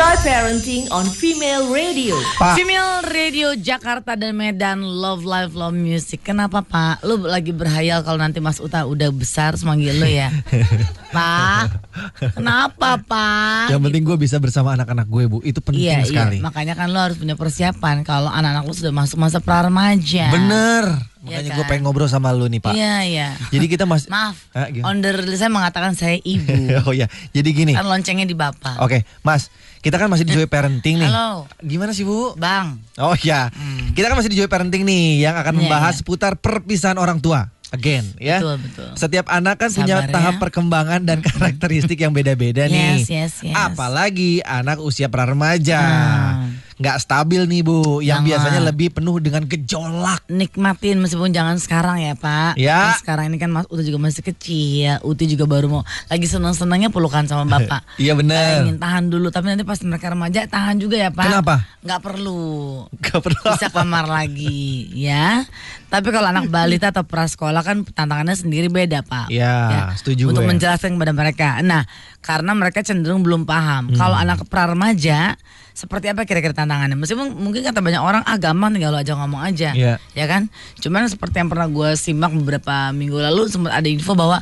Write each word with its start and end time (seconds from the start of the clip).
Enjoy 0.00 0.16
parenting 0.24 0.88
on 0.96 1.04
Female 1.04 1.68
Radio. 1.68 2.16
Pak. 2.40 2.56
Female 2.56 3.04
Radio 3.04 3.52
Jakarta 3.52 4.16
dan 4.16 4.32
Medan 4.32 4.80
Love 4.80 5.28
Life 5.28 5.52
Love 5.52 5.76
Music. 5.76 6.24
Kenapa 6.24 6.64
Pak? 6.64 7.04
Lu 7.04 7.20
lagi 7.20 7.52
berhayal 7.52 8.00
kalau 8.00 8.16
nanti 8.16 8.40
Mas 8.40 8.64
Uta 8.64 8.88
udah 8.88 9.12
besar 9.12 9.52
terus 9.52 9.68
manggil 9.68 9.92
lu 10.00 10.08
ya? 10.08 10.32
Pak, 11.12 11.84
kenapa 12.32 12.96
Pak? 12.96 13.76
Yang 13.76 13.80
penting 13.92 14.02
gue 14.08 14.16
bisa 14.16 14.40
bersama 14.40 14.72
anak-anak 14.72 15.04
gue 15.04 15.24
bu, 15.28 15.44
itu 15.44 15.60
penting 15.60 15.84
Iya, 15.92 16.08
sekali. 16.08 16.40
iya. 16.40 16.48
Makanya 16.48 16.80
kan 16.80 16.88
lu 16.88 16.96
harus 16.96 17.20
punya 17.20 17.36
persiapan 17.36 18.00
kalau 18.00 18.32
anak-anak 18.32 18.64
lu 18.64 18.72
sudah 18.72 18.96
masuk 18.96 19.20
masa 19.20 19.36
pra-remaja. 19.44 20.32
Bener. 20.32 21.09
Iya 21.20 21.36
Makanya 21.36 21.50
kan? 21.50 21.56
gue 21.56 21.64
pengen 21.68 21.82
ngobrol 21.84 22.08
sama 22.08 22.32
lu 22.32 22.46
nih 22.46 22.58
pak. 22.58 22.72
Iya, 22.72 22.96
iya. 23.04 23.28
Jadi 23.48 23.66
kita 23.68 23.84
masih. 23.84 24.08
Maaf, 24.08 24.40
Ah, 24.50 24.66
gimana? 24.66 24.88
onder 24.88 25.12
saya 25.30 25.48
mengatakan 25.48 25.92
saya 25.92 26.16
ibu. 26.16 26.48
oh 26.88 26.92
ya, 26.92 27.12
jadi 27.30 27.48
gini. 27.50 27.72
kan 27.72 27.84
loncengnya 27.84 28.24
di 28.24 28.32
bapak. 28.32 28.80
Oke, 28.80 29.04
Mas, 29.20 29.52
kita 29.78 29.94
kan 29.94 30.08
masih 30.08 30.24
di 30.24 30.32
Joy 30.32 30.46
Parenting 30.46 30.96
nih. 30.96 31.06
Halo. 31.06 31.44
Gimana 31.58 31.92
sih 31.92 32.02
bu? 32.02 32.32
Bang, 32.34 32.80
Oh 32.96 33.12
ya, 33.14 33.52
kita 33.92 34.06
kan 34.06 34.16
masih 34.16 34.28
di 34.28 34.36
Joy 34.36 34.48
Parenting 34.48 34.80
nih, 34.80 35.20
yang 35.22 35.36
akan 35.36 35.52
Iya, 35.52 35.60
membahas 35.60 35.94
iya. 35.94 35.98
seputar 36.00 36.32
perpisahan 36.34 36.96
orang 36.96 37.18
tua. 37.18 37.52
Again, 37.70 38.02
ya. 38.16 38.40
Betul, 38.40 38.56
betul. 38.64 38.88
Setiap 38.96 39.26
anak 39.28 39.54
kan 39.56 39.70
punya 39.70 39.94
Sabar 39.94 40.04
ya. 40.04 40.10
tahap 40.10 40.34
perkembangan 40.38 41.00
dan 41.04 41.22
karakteristik 41.26 41.94
yang 41.96 42.10
beda-beda 42.10 42.64
nih. 42.64 42.98
Yes, 42.98 43.06
yes, 43.06 43.32
yes. 43.44 43.54
Apalagi 43.54 44.42
anak 44.42 44.80
usia 44.80 45.06
pra 45.06 45.22
remaja. 45.22 45.78
Hmm. 45.78 46.39
Nggak 46.80 46.96
stabil 46.96 47.44
nih 47.44 47.60
bu, 47.60 48.00
yang 48.00 48.24
Jangan. 48.24 48.28
biasanya 48.32 48.60
lebih 48.72 48.88
penuh 48.96 49.20
dengan 49.20 49.44
gejolak. 49.44 50.24
nikmatin 50.32 50.96
meskipun 50.96 51.28
jangan 51.28 51.60
sekarang 51.60 52.00
ya 52.00 52.16
Pak. 52.16 52.56
Ya. 52.56 52.96
Kan 52.96 53.04
Sekarang 53.04 53.24
ini 53.28 53.36
kan 53.36 53.52
Mas 53.52 53.68
Uta 53.68 53.84
juga 53.84 54.00
masih 54.00 54.24
kecil, 54.24 54.96
Uti 55.04 55.28
juga 55.28 55.44
baru 55.44 55.68
mau 55.68 55.82
lagi 56.08 56.24
senang-senangnya 56.24 56.88
pelukan 56.88 57.28
sama 57.28 57.44
Bapak. 57.44 57.84
Iya 58.00 58.16
bener. 58.16 58.64
Ingin 58.64 58.80
tahan 58.80 59.12
dulu, 59.12 59.28
tapi 59.28 59.52
nanti 59.52 59.60
pas 59.66 59.76
mereka 59.84 60.08
remaja 60.16 60.48
tahan 60.48 60.80
juga 60.80 60.96
ya 60.96 61.10
Pak. 61.12 61.26
Kenapa? 61.28 61.54
Nggak 61.84 62.00
perlu. 62.00 62.40
Gak 62.96 63.20
perlu. 63.20 63.44
Bisa 63.52 63.68
kamar 63.68 64.08
lagi 64.08 64.88
ya. 64.96 65.44
Tapi 65.90 66.08
kalau 66.08 66.30
anak 66.30 66.46
balita 66.54 66.88
atau 66.88 67.02
prasekolah 67.02 67.60
kan 67.60 67.82
tantangannya 67.82 68.32
sendiri 68.32 68.70
beda 68.70 69.02
Pak. 69.02 69.26
Ya, 69.28 69.90
setuju 69.92 70.30
Untuk 70.30 70.46
gue. 70.46 70.50
menjelaskan 70.50 70.94
kepada 70.94 71.12
mereka. 71.12 71.48
Nah, 71.60 71.82
karena 72.18 72.54
mereka 72.54 72.80
cenderung 72.80 73.20
belum 73.20 73.42
paham. 73.42 73.90
Kalau 73.92 74.14
Hmm. 74.14 74.24
anak 74.24 74.46
pra 74.46 74.64
remaja 74.64 75.34
seperti 75.70 76.08
apa 76.08 76.22
kira-kira 76.22 76.52
tantangannya? 76.52 76.94
Meskipun 76.94 77.34
mungkin 77.34 77.60
kata 77.62 77.80
banyak 77.80 77.98
orang 77.98 78.22
ah 78.22 78.36
gampang 78.36 78.70
tinggal 78.70 78.90
lo 78.90 78.98
aja 78.98 79.12
ngomong 79.14 79.42
aja. 79.42 79.74
Iya. 79.74 79.98
Ya 80.12 80.26
kan? 80.26 80.46
Cuman 80.76 81.04
seperti 81.06 81.36
yang 81.36 81.48
pernah 81.48 81.66
gue 81.66 81.92
simak 81.94 82.30
beberapa 82.32 82.88
minggu 82.90 83.18
lalu 83.18 83.48
sempat 83.48 83.74
ada 83.74 83.86
info 83.86 84.14
bahwa 84.14 84.38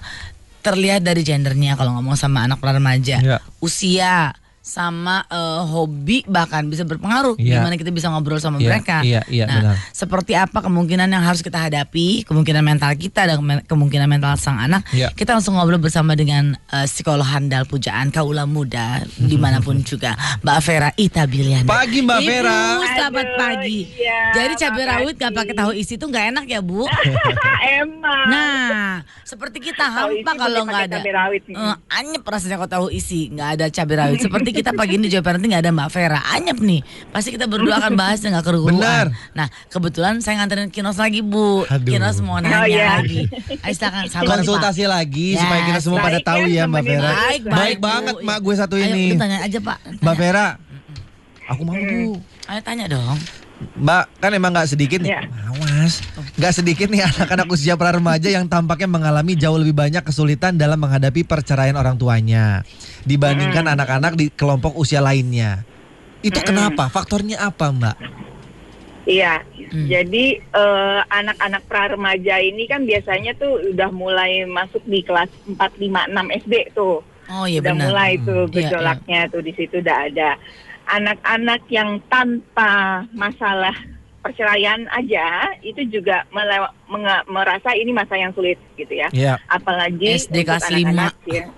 terlihat 0.59 1.01
dari 1.01 1.23
gendernya 1.23 1.75
kalau 1.75 1.95
ngomong 1.95 2.13
sama 2.13 2.45
anak 2.45 2.59
pra 2.59 2.71
remaja. 2.71 3.19
Iya. 3.19 3.39
Usia 3.59 4.35
sama 4.69 5.25
eh, 5.27 5.37
hobi 5.65 6.29
bahkan 6.29 6.69
bisa 6.69 6.85
berpengaruh 6.85 7.35
Iya. 7.35 7.59
gimana 7.59 7.75
kita 7.75 7.89
bisa 7.89 8.07
ngobrol 8.07 8.37
sama 8.37 8.61
Iya, 8.61 8.69
mereka. 8.69 8.97
iya, 9.01 9.25
iya, 9.27 9.45
nah, 9.45 9.57
benar. 9.65 9.77
seperti 9.91 10.33
apa 10.35 10.61
kemungkinan 10.61 11.09
yang 11.09 11.25
harus 11.25 11.41
kita 11.41 11.57
hadapi, 11.59 12.23
kemungkinan 12.23 12.61
mental 12.61 12.93
kita 12.93 13.25
dan 13.25 13.37
kemungkinan 13.65 14.05
mental 14.05 14.37
sang 14.37 14.61
anak. 14.61 14.85
Iya. 14.91 15.09
Kita 15.11 15.33
langsung 15.33 15.57
ngobrol 15.57 15.79
bersama 15.79 16.13
dengan 16.13 16.53
eh, 16.69 16.85
psikolog 16.85 17.25
handal 17.25 17.65
pujaan 17.65 18.11
kaula 18.11 18.45
muda 18.45 19.01
di 19.23 19.35
mana 19.35 19.59
pun 19.59 19.81
juga, 19.81 20.13
Mbak 20.41 20.59
Vera 20.61 20.91
Itabiliana. 20.95 21.65
Pagi, 21.65 21.99
Mbak 22.01 22.19
Ibu, 22.19 22.29
Vera. 22.29 22.61
selamat 22.85 23.25
Aduh, 23.25 23.39
pagi. 23.39 23.79
iya, 23.91 24.21
Jadi 24.35 24.53
cabai 24.59 24.85
rawit 24.87 25.15
gak 25.17 25.33
pakai 25.33 25.55
tahu 25.55 25.71
isi 25.73 25.95
tuh 25.95 26.07
nggak 26.07 26.27
enak 26.29 26.45
ya 26.45 26.61
Bu? 26.61 26.85
Emang. 27.79 28.27
Nah, 28.29 28.93
seperti 29.23 29.59
kita 29.63 29.85
hampa 29.85 30.33
kalau 30.35 30.63
nggak 30.63 30.83
ada. 30.87 30.97
cabai 30.99 31.13
rawit. 31.15 31.43
Eh, 31.49 31.77
anyep 31.95 32.23
rasanya 32.23 32.57
kalau 32.57 32.71
tahu 32.71 32.87
isi, 32.91 33.31
nggak 33.31 33.49
ada 33.55 33.67
cabai 33.69 33.97
rawit. 33.97 34.19
Seperti 34.21 34.51
kita 34.59 34.71
pagi 34.73 34.95
ini 34.95 35.07
Jawa 35.07 35.23
Parenting 35.23 35.51
nggak 35.51 35.63
ada 35.63 35.73
Mbak 35.73 35.89
Vera, 35.89 36.21
anyep 36.33 36.59
nih. 36.59 36.81
Pasti 37.09 37.31
kita 37.31 37.45
berdua 37.45 37.79
akan 37.79 37.95
bahas 37.95 38.19
nggak 38.19 38.43
keruguan. 38.43 38.75
Benar. 38.75 39.07
Nah, 39.33 39.47
kebetulan 39.67 40.19
saya 40.19 40.39
nganterin 40.39 40.69
Kinos 40.69 40.97
lagi 40.97 41.21
Bu. 41.21 41.63
Aduh. 41.65 41.89
Kinos 41.89 42.19
mau 42.21 42.37
nanya 42.37 42.59
Oh, 42.59 42.67
iya. 42.67 42.99
lagi. 42.99 43.31
Ayo 43.61 43.73
silakan 43.73 44.05
sabar 44.05 44.19
nih, 44.19 44.27
Pak. 44.27 44.37
Konsultasi 44.37 44.85
lagi 44.85 45.29
supaya 45.35 45.61
kita 45.65 45.75
Yes. 45.75 45.85
semua 45.85 45.99
pada 46.01 46.19
Baik 46.19 46.27
tahu 46.27 46.43
ya, 46.45 46.55
ya 46.57 46.63
Mbak 46.67 46.83
Vera. 46.83 47.03
Baik, 47.09 47.15
Baik 47.15 47.43
baik, 47.49 47.77
Bu. 47.77 47.85
banget 47.85 48.15
mak 48.21 48.39
gue 48.41 48.55
satu 48.55 48.75
Ayo, 48.75 48.85
ini. 48.85 49.05
udah 49.09 49.21
tanya 49.21 49.39
aja 49.41 49.59
Pak. 49.61 49.79
Mbak 49.97 50.03
Tanya. 50.05 50.19
Vera, 50.19 50.47
aku 51.47 51.63
mau 51.63 51.75
bu. 51.75 52.11
Ayo 52.45 52.61
tanya 52.61 52.85
dong. 52.87 53.19
Mbak 53.77 54.05
kan 54.19 54.31
emang 54.33 54.51
nggak 54.53 54.69
sedikit 54.69 54.99
nih, 54.99 55.11
Ya. 55.13 55.23
Nggak 56.39 56.53
sedikit 56.55 56.89
nih 56.89 57.05
anak-anak 57.11 57.49
usia 57.51 57.75
pra 57.75 57.93
remaja 57.93 58.29
yang 58.29 58.47
tampaknya 58.47 58.89
mengalami 58.89 59.35
jauh 59.35 59.59
lebih 59.59 59.75
banyak 59.75 60.05
kesulitan 60.05 60.55
dalam 60.57 60.79
menghadapi 60.79 61.25
perceraian 61.25 61.77
orang 61.77 61.97
tuanya 61.97 62.63
dibandingkan 63.05 63.67
anak-anak 63.67 64.15
di 64.15 64.29
kelompok 64.33 64.77
usia 64.77 65.01
lainnya. 65.01 65.65
Itu 66.19 66.43
kenapa? 66.43 66.91
Faktornya 66.91 67.39
apa, 67.47 67.71
Mbak? 67.71 67.97
Iya. 69.09 69.41
Hmm. 69.73 69.89
Jadi 69.89 70.37
eh, 70.37 71.01
anak-anak 71.09 71.63
pra 71.65 71.89
remaja 71.89 72.37
ini 72.45 72.69
kan 72.69 72.85
biasanya 72.85 73.33
tuh 73.41 73.73
udah 73.73 73.89
mulai 73.89 74.45
masuk 74.45 74.85
di 74.85 75.01
kelas 75.01 75.33
4 75.49 75.57
5 75.57 76.13
6 76.13 76.39
SD 76.45 76.55
tuh. 76.77 77.01
Oh 77.29 77.45
iya 77.45 77.61
udah 77.61 77.75
benar. 77.77 77.87
mulai 77.89 78.13
tuh 78.25 78.49
Iya, 78.49 78.73
gejolaknya 78.73 79.21
tuh 79.33 79.43
di 79.45 79.53
situ 79.57 79.81
udah 79.81 79.97
ada. 80.13 80.31
Anak-anak 80.89 81.69
yang 81.69 82.01
tanpa 82.09 83.05
masalah 83.13 83.77
perceraian 84.29 84.85
aja 84.91 85.27
itu 85.59 85.81
juga 85.89 86.29
melewa- 86.29 86.77
merasa 87.25 87.73
ini 87.73 87.89
masa 87.91 88.13
yang 88.15 88.29
sulit 88.31 88.61
gitu 88.77 88.93
ya. 88.93 89.09
Iya. 89.11 89.41
apalagi 89.49 90.21
SD 90.21 90.45
kelas 90.45 90.69
anak-anak 90.69 91.17
ya. 91.25 91.49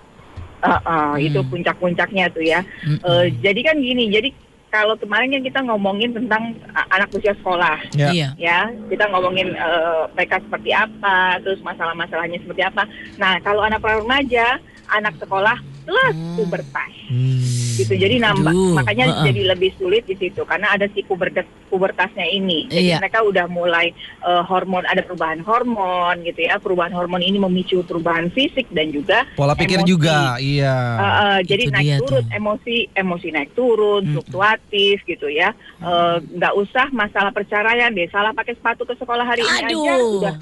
Uh, 0.61 0.77
uh, 0.79 1.11
Hmm. 1.11 1.17
itu 1.19 1.39
puncak-puncaknya 1.43 2.29
tuh 2.29 2.45
ya. 2.45 2.61
Mm-mm. 2.85 3.01
Eh, 3.01 3.33
jadi 3.41 3.59
kan 3.61 3.75
gini, 3.75 4.07
jadi 4.07 4.29
kalau 4.69 4.93
kemarin 4.95 5.33
kan 5.33 5.41
kita 5.41 5.59
ngomongin 5.65 6.13
tentang 6.13 6.53
anak 6.87 7.11
usia 7.11 7.33
sekolah, 7.35 7.81
Ya. 7.91 8.13
Iya. 8.13 8.29
ya 8.37 8.59
kita 8.87 9.09
ngomongin 9.09 9.51
eh, 9.51 10.01
mereka 10.13 10.39
seperti 10.39 10.71
apa, 10.71 11.17
terus 11.41 11.59
masalah-masalahnya 11.59 12.39
seperti 12.39 12.61
apa. 12.61 12.85
Nah 13.17 13.41
kalau 13.41 13.65
anak 13.65 13.81
remaja, 13.81 14.61
anak 14.87 15.17
sekolah 15.17 15.57
plus 15.81 16.15
Hmm. 16.15 16.37
pubertas, 16.37 16.93
Hmm. 17.09 17.41
Gitu. 17.73 17.93
Jadi 17.93 18.15
nambah, 18.17 18.51
Aduh, 18.51 18.73
makanya 18.73 19.05
uh-uh. 19.07 19.25
jadi 19.25 19.41
lebih 19.49 19.71
sulit 19.75 20.03
di 20.03 20.15
situ 20.15 20.41
karena 20.43 20.71
ada 20.71 20.87
si 20.87 21.01
pubertas 21.01 21.43
pubertasnya 21.67 22.25
ini. 22.25 22.67
Jadi 22.67 22.83
Iya. 22.87 22.97
mereka 22.97 23.21
udah 23.21 23.45
mulai 23.47 23.91
eh, 24.21 24.43
hormon, 24.43 24.83
ada 24.83 24.99
perubahan 24.99 25.39
hormon 25.39 26.21
gitu 26.21 26.41
ya. 26.41 26.57
Perubahan 26.57 26.91
hormon 26.91 27.19
ini 27.19 27.37
memicu 27.37 27.81
perubahan 27.81 28.27
fisik 28.29 28.67
dan 28.69 28.89
juga 28.89 29.23
Pola 29.33 29.53
pikir 29.53 29.79
emosi. 29.79 29.89
juga, 29.89 30.17
iya. 30.37 30.75
Uh, 30.93 31.03
uh, 31.03 31.37
jadi 31.41 31.63
Itu 31.65 31.73
naik 31.73 31.85
dia 31.85 31.97
turun 31.97 32.23
tuh. 32.23 32.31
emosi 32.31 32.75
emosi 32.93 33.27
naik 33.29 33.51
turun 33.51 34.01
Mm-mm. 34.01 34.13
fluktuatif 34.13 35.01
gitu 35.03 35.27
ya 35.27 35.51
Uh, 35.81 36.21
nggak 36.21 36.53
usah 36.53 36.93
masalah 36.93 37.29
perceraian 37.29 37.89
deh 37.89 38.05
salah 38.07 38.29
pakai 38.31 38.53
sepatu 38.53 38.85
ke 38.85 38.93
sekolah 38.93 39.25
hari 39.25 39.41
ini 39.41 39.59
aja 39.65 39.93
Aduh. 39.97 40.37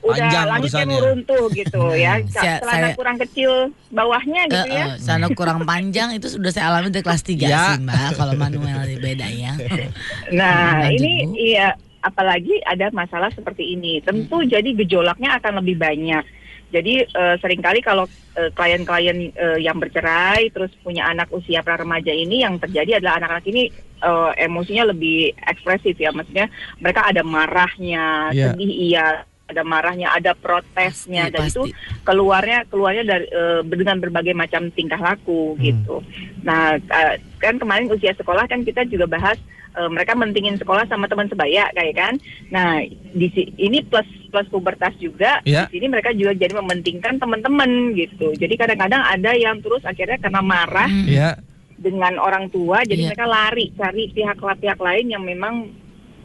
Udah 0.00 0.08
udah 0.10 0.16
Panjang 0.16 0.46
langitnya 0.48 0.98
runtuh 0.98 1.44
gitu 1.50 1.80
ya 1.92 2.12
Saya- 2.32 2.58
celana 2.58 2.80
saya- 2.82 2.96
kurang 2.96 3.16
kecil 3.18 3.52
bawahnya 3.88 4.42
gitu 4.46 4.64
Eh, 4.64 4.72
ya 4.72 4.84
eh, 4.86 4.90
sana 4.98 5.26
kurang 5.30 5.60
panjang 5.62 6.08
itu 6.12 6.26
sudah 6.26 6.48
saya 6.48 6.68
alami 6.68 6.88
dari 6.88 7.02
kelas 7.02 7.22
3 7.22 7.36
Ya. 7.42 7.76
sih 7.76 7.82
Mbak. 7.82 8.08
Kalau 8.14 8.34
manual 8.34 8.80
beda 8.96 9.26
ya. 9.26 9.52
nah 10.32 10.80
Lanjut, 10.82 10.96
ini 10.96 11.12
Bu. 11.22 11.34
iya 11.36 11.68
apalagi 12.00 12.54
ada 12.64 12.88
masalah 12.90 13.28
seperti 13.28 13.74
ini 13.74 14.00
tentu 14.00 14.40
jadi 14.42 14.72
gejolaknya 14.74 15.36
akan 15.36 15.60
lebih 15.60 15.76
banyak 15.76 16.24
jadi 16.70 17.04
eh, 17.04 17.34
sering 17.38 17.60
kali 17.60 17.80
kalau 17.80 18.08
klien-klien 18.50 19.28
eh, 19.30 19.58
yang 19.58 19.76
bercerai 19.76 20.48
terus 20.48 20.70
punya 20.80 21.04
anak 21.04 21.28
usia 21.28 21.60
pra 21.60 21.74
remaja 21.74 22.08
ini 22.08 22.40
yang 22.40 22.56
terjadi 22.56 22.96
adalah 22.96 23.18
anak-anak 23.18 23.44
ini 23.44 23.62
eh, 24.00 24.30
emosinya 24.40 24.88
lebih 24.88 25.18
ekspresif 25.42 25.92
ya 25.94 26.08
maksudnya 26.08 26.48
mereka 26.78 27.04
ada 27.04 27.20
marahnya 27.20 28.30
Iya. 28.30 28.54
sedih 28.54 28.72
iya 28.72 29.06
ada 29.50 29.62
marahnya 29.62 30.08
ada 30.10 30.32
protesnya 30.32 31.26
Pasti, 31.26 31.34
dan 31.34 31.42
pasti. 31.42 31.52
itu 31.52 31.62
keluarnya 32.02 32.58
keluarnya 32.64 33.04
dari 33.04 33.26
eh, 33.26 33.60
dengan 33.66 33.98
berbagai 33.98 34.32
macam 34.32 34.70
tingkah 34.70 34.98
laku 34.98 35.52
Hmm. 35.52 35.60
gitu 35.60 35.96
nah 36.40 36.74
eh, 36.74 37.14
kan 37.36 37.56
kemarin 37.56 37.88
usia 37.88 38.12
sekolah 38.12 38.46
kan 38.46 38.62
kita 38.62 38.84
juga 38.84 39.06
bahas 39.06 39.36
eh, 39.70 39.86
mereka 39.86 40.12
mentingin 40.12 40.56
sekolah 40.56 40.84
sama 40.84 41.06
teman 41.06 41.26
sebaya 41.26 41.70
kayak 41.70 41.94
kan. 41.94 42.14
Nah, 42.48 42.82
di 43.12 43.26
ini 43.56 43.80
plus 43.80 44.02
plus 44.26 44.44
pubertas 44.46 44.90
juga. 44.96 45.38
Ya. 45.42 45.66
Di 45.66 45.78
sini 45.78 45.86
mereka 45.86 46.10
juga 46.10 46.34
jadi 46.34 46.52
mementingkan 46.52 47.16
teman-teman 47.16 47.94
gitu. 47.94 48.34
Jadi 48.34 48.54
kadang-kadang 48.56 48.98
ada 49.00 49.30
yang 49.32 49.62
terus 49.62 49.82
akhirnya 49.82 50.18
karena 50.18 50.42
marah 50.42 50.90
Hmm. 50.90 51.06
Iya. 51.06 51.30
dengan 51.78 52.18
orang 52.18 52.50
tua, 52.50 52.84
jadi 52.84 52.98
Iya. 52.98 53.08
mereka 53.08 53.24
lari 53.24 53.72
cari 53.72 54.12
pihak-pihak 54.12 54.76
lain 54.76 55.06
yang 55.08 55.22
memang 55.22 55.72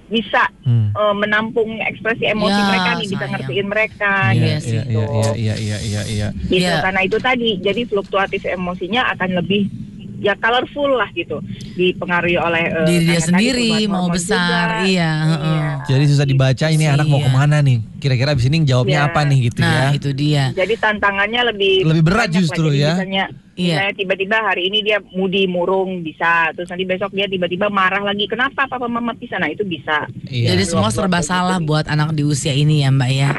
bisa 0.05 0.43
Hmm. 0.61 0.89
eh, 0.91 1.15
menampung 1.15 1.77
ekspresi 1.79 2.25
emosi 2.25 2.55
Ya, 2.55 2.65
mereka 2.65 2.89
nih, 2.95 3.07
bisa 3.07 3.25
ngertiin 3.27 3.67
mereka 3.67 4.11
Iya 4.27 4.41
Iya, 4.41 4.57
gitu. 4.57 4.97
iya, 4.97 5.05
iya, 5.05 5.05
iya, 5.05 5.33
iya, 5.35 5.55
iya, 5.55 5.77
iya, 5.79 6.01
iya. 6.05 6.27
Gitu, 6.43 6.65
Iya. 6.65 6.81
karena 6.81 7.01
itu 7.01 7.17
tadi 7.19 7.49
jadi 7.59 7.81
fluktuatif 7.85 8.41
emosinya 8.43 9.01
akan 9.11 9.29
lebih 9.37 9.69
ya 10.17 10.33
colorful 10.35 10.95
lah 10.95 11.09
gitu 11.11 11.39
dipengaruhi 11.73 12.37
oleh 12.37 12.63
eh, 12.65 12.85
Diri 12.85 13.05
dia 13.07 13.19
sendiri 13.19 13.69
mau 13.85 14.07
besar, 14.07 14.81
juga. 14.81 14.87
iya, 14.87 15.11
heeh. 15.25 15.61
Jadi 15.85 16.03
susah 16.07 16.25
dibaca 16.25 16.65
ini 16.67 16.85
anak 16.85 17.05
mau 17.05 17.19
Iya. 17.19 17.25
ke 17.25 17.31
mana 17.31 17.57
nih. 17.59 17.77
Kira-kira 17.97 18.31
abis 18.31 18.45
ini 18.45 18.63
jawabnya 18.63 18.99
Iya. 19.01 19.09
apa 19.09 19.21
nih 19.23 19.39
gitu 19.43 19.59
Nah, 19.59 19.73
ya. 19.73 19.85
itu 19.91 20.09
dia. 20.11 20.43
Jadi 20.51 20.73
tantangannya 20.75 21.41
lebih 21.51 21.73
Lebih 21.83 22.03
berat 22.03 22.29
justru 22.31 22.69
ya. 22.71 22.95
Misalnya, 22.95 23.25
Iya. 23.55 23.75
misalnya 23.75 23.93
tiba-tiba 23.95 24.37
hari 24.41 24.61
ini 24.67 24.77
dia 24.81 24.97
mudi 25.09 25.43
murung 25.45 25.99
bisa, 26.01 26.51
terus 26.51 26.67
nanti 26.67 26.83
besok 26.83 27.11
dia 27.11 27.25
tiba-tiba 27.25 27.67
marah 27.67 28.01
lagi. 28.01 28.25
Kenapa 28.25 28.65
papa 28.65 28.85
mama 28.85 29.13
pisah? 29.13 29.37
Nah 29.37 29.49
itu 29.49 29.63
bisa. 29.63 30.05
Iya. 30.25 30.53
Jadi 30.53 30.63
semua 30.65 30.89
serba 30.89 31.19
salah 31.19 31.57
gitu. 31.57 31.67
buat 31.67 31.85
anak 31.85 32.13
di 32.13 32.23
usia 32.23 32.51
ini 32.51 32.81
ya 32.81 32.89
Mbak 32.89 33.11
ya. 33.11 33.31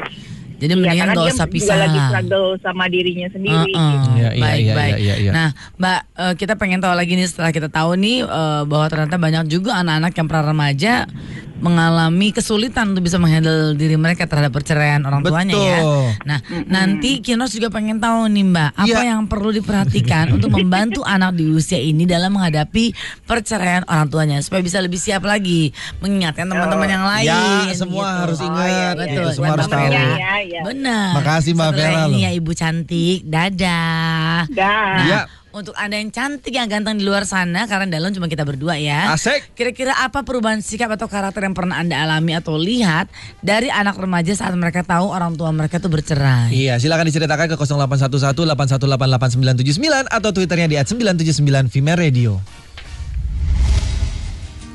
Jadi 0.57 0.73
Iya, 0.73 0.79
mendingan 0.79 1.07
gak 1.07 1.15
dia 1.15 1.29
usah 1.29 1.45
juga 1.45 1.53
pisah. 1.53 1.75
lagi 1.77 1.99
struggle 2.01 2.47
sama 2.59 2.83
dirinya 2.87 3.27
sendiri. 3.29 3.71
Heeh. 3.71 3.91
gitu. 3.93 4.09
Iya, 4.11 4.29
iya, 4.29 4.41
baik 4.41 4.57
iya, 4.59 4.73
baik. 4.73 4.93
iya, 4.97 5.15
iya. 5.17 5.31
Nah, 5.31 5.49
Mbak, 5.77 5.99
eh, 6.17 6.33
kita 6.33 6.53
pengen 6.55 6.79
tahu 6.79 6.93
lagi 6.93 7.13
nih 7.13 7.27
setelah 7.27 7.51
kita 7.51 7.69
tahu 7.69 7.91
nih 7.93 8.17
eh, 8.21 8.61
bahwa 8.63 8.85
ternyata 8.87 9.15
banyak 9.15 9.43
juga 9.47 9.77
anak-anak 9.77 10.11
yang 10.11 10.27
pra 10.27 10.41
remaja 10.41 10.93
mengalami 11.57 12.29
kesulitan 12.29 12.91
untuk 12.91 13.03
bisa 13.03 13.17
menghandle 13.17 13.73
diri 13.73 13.93
mereka 13.93 14.23
terhadap 14.23 14.51
perceraian 14.51 15.01
orang 15.01 15.21
tuanya 15.21 15.53
ya. 15.53 15.79
Betul. 15.79 16.05
Nah, 16.23 16.39
nanti 16.65 17.11
Kinos 17.19 17.49
juga 17.49 17.67
pengen 17.67 17.97
tahu 17.97 18.27
nih 18.27 18.45
Mbak, 18.45 18.71
apa 18.75 18.85
Iya. 18.87 19.09
yang 19.09 19.25
perlu 19.25 19.49
diperhatikan 19.51 20.31
untuk 20.31 20.51
membantu 20.51 21.01
anak 21.07 21.33
di 21.33 21.47
usia 21.47 21.77
ini 21.77 22.03
dalam 22.03 22.31
menghadapi 22.31 22.93
perceraian 23.23 23.81
orang 23.83 24.07
tuanya 24.07 24.37
supaya 24.39 24.61
bisa 24.61 24.77
lebih 24.77 24.97
siap 24.97 25.21
lagi 25.21 25.73
mengingatkan 25.97 26.45
teman-teman 26.45 26.87
yang 26.87 27.05
lain. 27.05 27.27
Ya, 27.27 27.73
semua 27.73 28.05
gitu. 28.05 28.19
harus 28.21 28.39
ingat. 28.39 28.67
iya, 28.67 28.87
Betul, 28.93 29.07
gitu, 29.07 29.29
semua 29.33 29.49
harus 29.51 29.67
tahu. 29.67 29.79
Vera. 29.81 29.97
Iya, 29.97 30.33
iya. 30.43 30.61
Benar. 30.61 31.09
Makasih, 31.15 31.51
Mbak 31.53 31.69
Vera 31.71 31.99
ini 32.07 32.19
ya 32.21 32.31
Ibu 32.31 32.51
cantik, 32.53 33.19
dadah. 33.25 34.45
Dah. 34.49 34.93
Nah, 34.93 35.05
Iya. 35.05 35.19
Untuk 35.57 35.73
anda 35.73 35.97
yang 35.97 36.13
cantik 36.13 36.53
yang 36.53 36.69
ganteng 36.69 37.01
di 37.01 37.03
luar 37.03 37.25
sana 37.25 37.65
karena 37.65 37.89
dalam 37.89 38.13
cuma 38.13 38.29
kita 38.29 38.45
berdua 38.45 38.77
ya. 38.77 39.11
Asik. 39.17 39.57
Kira-kira 39.57 39.97
apa 39.97 40.21
perubahan 40.21 40.61
sikap 40.61 40.93
atau 40.93 41.09
karakter 41.09 41.41
yang 41.41 41.57
pernah 41.57 41.81
anda 41.81 41.97
alami 41.97 42.37
atau 42.37 42.53
lihat 42.55 43.09
dari 43.41 43.73
anak 43.73 43.97
remaja 43.97 44.37
saat 44.37 44.53
mereka 44.53 44.85
tahu 44.85 45.09
orang 45.09 45.33
tua 45.33 45.49
mereka 45.49 45.81
tuh 45.81 45.89
bercerai? 45.89 46.53
Iya, 46.53 46.77
silakan 46.77 47.09
diceritakan 47.09 47.49
ke 47.49 47.55
0811 47.57 48.37
8188979 48.37 50.13
atau 50.13 50.29
twitternya 50.29 50.67
di 50.69 50.77
@979 50.77 51.73
Female 51.73 51.97
Radio. 51.97 52.37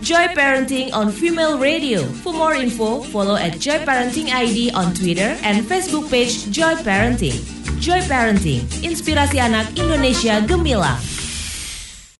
Joy 0.03 0.35
Parenting 0.35 0.91
on 0.91 1.15
Female 1.15 1.63
Radio. 1.63 2.03
For 2.27 2.35
more 2.35 2.59
info, 2.59 3.07
follow 3.15 3.39
at 3.39 3.63
Joy 3.63 3.87
Parenting 3.87 4.35
ID 4.35 4.75
on 4.75 4.91
Twitter 4.99 5.39
and 5.47 5.63
Facebook 5.63 6.11
page 6.11 6.51
Joy 6.51 6.75
Parenting. 6.83 7.62
Joy 7.83 7.99
Parenting, 8.07 8.63
inspirasi 8.87 9.43
anak 9.43 9.75
Indonesia 9.75 10.39
gemilang. 10.39 11.12